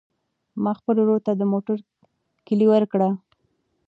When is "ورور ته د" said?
0.99-1.41